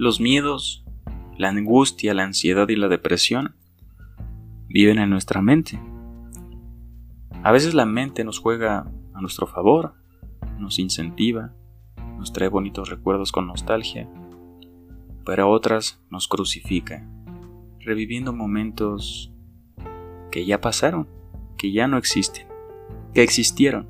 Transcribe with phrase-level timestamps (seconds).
[0.00, 0.82] Los miedos,
[1.36, 3.54] la angustia, la ansiedad y la depresión
[4.66, 5.78] viven en nuestra mente.
[7.42, 9.92] A veces la mente nos juega a nuestro favor,
[10.58, 11.52] nos incentiva,
[12.16, 14.08] nos trae bonitos recuerdos con nostalgia,
[15.26, 17.06] pero a otras nos crucifica,
[17.80, 19.34] reviviendo momentos
[20.30, 21.08] que ya pasaron,
[21.58, 22.46] que ya no existen,
[23.12, 23.86] que existieron.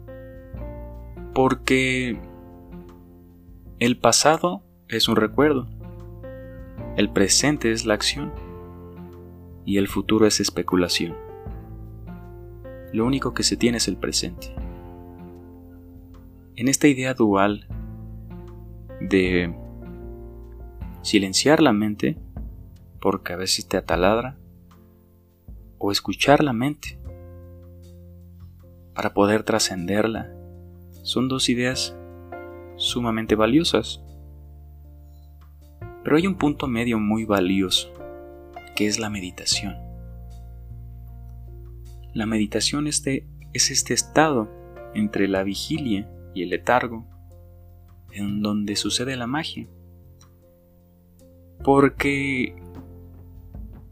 [1.36, 2.20] Porque
[3.78, 5.68] el pasado es un recuerdo,
[6.96, 8.32] el presente es la acción
[9.64, 11.14] y el futuro es especulación.
[12.92, 14.54] Lo único que se tiene es el presente.
[16.56, 17.66] En esta idea dual
[19.00, 19.54] de
[21.02, 22.18] silenciar la mente,
[23.00, 24.36] porque a veces te ataladra,
[25.78, 26.98] o escuchar la mente
[28.94, 30.30] para poder trascenderla,
[31.02, 31.96] son dos ideas
[32.76, 34.02] sumamente valiosas.
[36.10, 37.94] Pero hay un punto medio muy valioso,
[38.74, 39.76] que es la meditación.
[42.12, 44.50] La meditación es este estado
[44.92, 47.06] entre la vigilia y el letargo,
[48.10, 49.68] en donde sucede la magia.
[51.62, 52.56] Porque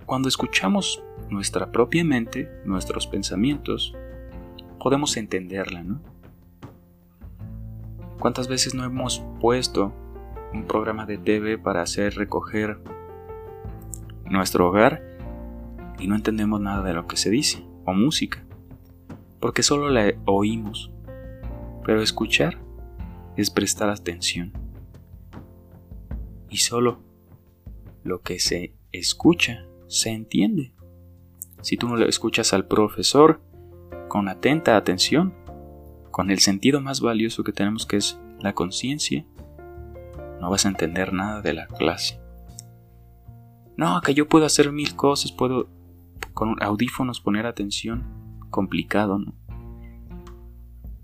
[0.04, 3.94] cuando escuchamos nuestra propia mente, nuestros pensamientos,
[4.80, 6.00] podemos entenderla, ¿no?
[8.18, 9.94] ¿Cuántas veces no hemos puesto
[10.52, 12.78] un programa de TV para hacer recoger
[14.24, 15.02] nuestro hogar
[15.98, 18.44] y no entendemos nada de lo que se dice, o música,
[19.40, 20.92] porque solo la oímos,
[21.84, 22.58] pero escuchar
[23.36, 24.52] es prestar atención.
[26.50, 27.00] Y solo
[28.04, 30.72] lo que se escucha se entiende.
[31.62, 33.40] Si tú no le escuchas al profesor
[34.08, 35.34] con atenta atención,
[36.10, 39.26] con el sentido más valioso que tenemos que es la conciencia,
[40.40, 42.20] no vas a entender nada de la clase.
[43.76, 45.68] No, que yo puedo hacer mil cosas, puedo
[46.34, 48.04] con audífonos poner atención.
[48.50, 49.34] Complicado, ¿no?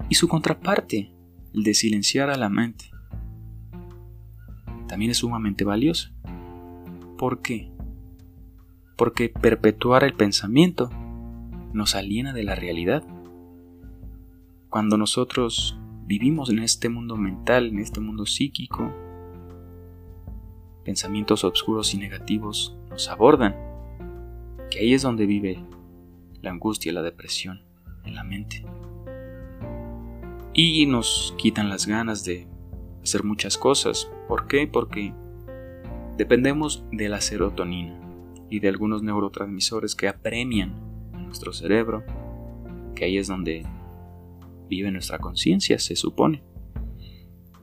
[0.09, 1.13] Y su contraparte,
[1.53, 2.91] el de silenciar a la mente,
[4.89, 6.11] también es sumamente valioso.
[7.19, 7.71] ¿Por qué?
[8.97, 10.91] Porque perpetuar el pensamiento
[11.73, 13.05] nos aliena de la realidad.
[14.69, 18.93] Cuando nosotros vivimos en este mundo mental, en este mundo psíquico,
[20.85, 23.57] pensamientos oscuros y negativos nos abordan,
[24.71, 25.65] que ahí es donde vive
[26.43, 27.63] la angustia la depresión
[28.05, 28.65] en la mente.
[30.53, 32.47] Y nos quitan las ganas de
[33.03, 34.11] hacer muchas cosas.
[34.29, 34.69] ¿Por qué?
[34.69, 35.13] Porque
[36.17, 37.99] dependemos de la serotonina
[38.51, 40.75] y de algunos neurotransmisores que apremian
[41.13, 42.05] a nuestro cerebro,
[42.95, 43.67] que ahí es donde
[44.69, 46.43] vive nuestra conciencia, se supone.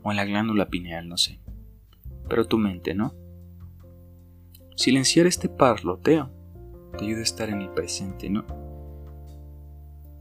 [0.04, 1.40] O en la glándula pineal, no sé
[2.31, 3.14] pero tu mente no.
[4.78, 6.31] Silenciar este parloteo
[6.97, 8.46] te ayuda a estar en el presente, ¿no?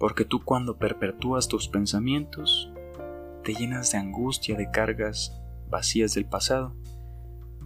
[0.00, 2.68] Porque tú cuando perpetúas tus pensamientos,
[3.44, 6.74] te llenas de angustia, de cargas vacías del pasado,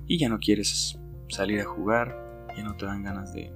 [0.07, 1.01] y ya no quieres
[1.31, 3.51] salir a jugar, ya no te dan ganas de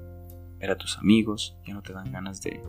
[0.59, 2.63] ver a tus amigos, ya no te dan ganas de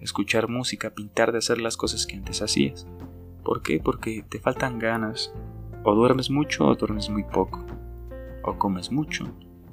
[0.00, 2.86] escuchar música, pintar, de hacer las cosas que antes hacías.
[3.44, 3.78] ¿Por qué?
[3.78, 5.34] Porque te faltan ganas,
[5.86, 7.64] o duermes mucho o duermes muy poco.
[8.42, 9.24] O comes mucho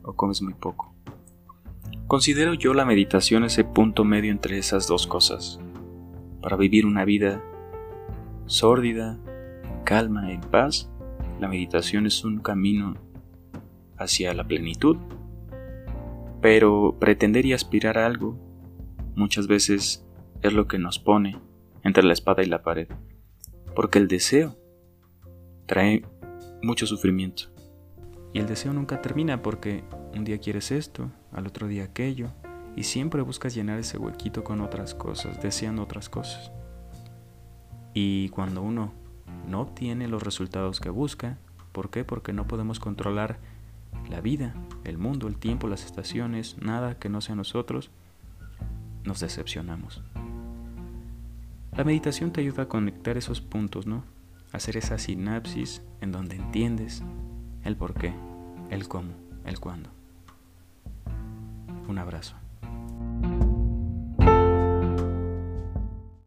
[0.04, 0.94] o comes muy poco.
[2.06, 5.60] Considero yo la meditación ese punto medio entre esas dos cosas.
[6.40, 7.44] Para vivir una vida
[8.46, 9.20] sórdida,
[9.64, 10.92] en calma, en paz,
[11.40, 12.94] la meditación es un camino
[13.98, 14.98] hacia la plenitud.
[16.42, 18.38] Pero pretender y aspirar a algo
[19.16, 20.06] muchas veces
[20.44, 21.40] es lo que nos pone
[21.84, 22.88] entre la espada y la pared.
[23.74, 24.63] Porque el deseo
[25.74, 26.06] trae
[26.62, 27.46] mucho sufrimiento.
[28.32, 29.84] Y el deseo nunca termina porque
[30.16, 32.30] un día quieres esto, al otro día aquello,
[32.76, 36.52] y siempre buscas llenar ese huequito con otras cosas, deseando otras cosas.
[37.96, 38.94] Y cuando uno
[39.48, 41.40] no obtiene los resultados que busca,
[41.72, 42.04] ¿por qué?
[42.04, 43.40] Porque no podemos controlar
[44.12, 44.54] la vida,
[44.84, 47.90] el mundo, el tiempo, las estaciones, nada que no sea nosotros,
[49.06, 50.04] nos decepcionamos.
[51.76, 54.04] La meditación te ayuda a conectar esos puntos, ¿no?
[54.54, 57.04] Hacer esa sinapsis en donde entiendes
[57.64, 58.14] el por qué,
[58.70, 59.14] el cómo,
[59.46, 59.90] el cuándo.
[61.88, 62.36] Un abrazo.